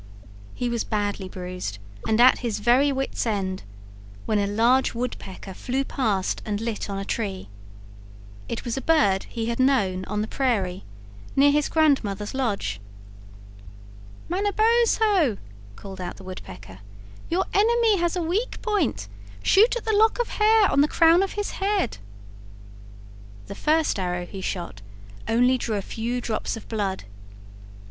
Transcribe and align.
He 0.55 0.67
was 0.67 0.83
badly 0.83 1.29
bruised, 1.29 1.77
and 2.07 2.19
at 2.19 2.39
his 2.39 2.57
very 2.57 2.91
wits' 2.91 3.27
end, 3.27 3.61
when 4.25 4.39
a 4.39 4.47
large 4.47 4.95
Woodpecker 4.95 5.53
flew 5.53 5.83
past 5.83 6.41
and 6.43 6.59
lit 6.59 6.89
on 6.89 6.97
a 6.97 7.05
tree. 7.05 7.49
It 8.49 8.65
was 8.65 8.75
a 8.75 8.81
bird 8.81 9.25
he 9.25 9.45
had 9.45 9.59
known 9.59 10.05
on 10.05 10.23
the 10.23 10.27
prairie, 10.27 10.85
near 11.35 11.51
his 11.51 11.69
grandmother's 11.69 12.33
lodge. 12.33 12.81
"Manabozho," 14.27 15.37
called 15.75 16.01
out 16.01 16.17
the 16.17 16.23
Woodpecker, 16.23 16.79
"your 17.29 17.45
enemy 17.53 17.97
has 17.97 18.15
a 18.15 18.23
weak 18.23 18.59
point; 18.63 19.07
shoot 19.43 19.75
at 19.75 19.85
the 19.85 19.93
lock 19.93 20.17
of 20.17 20.29
hair 20.29 20.67
on 20.71 20.81
the 20.81 20.87
crown 20.87 21.21
of 21.21 21.33
his 21.33 21.51
head." 21.51 21.99
The 23.45 23.53
first 23.53 23.99
arrow 23.99 24.25
he 24.25 24.41
shot 24.41 24.81
only 25.27 25.59
drew 25.59 25.75
a 25.77 25.81
few 25.83 26.21
drops 26.21 26.57
of 26.57 26.67
blood. 26.67 27.03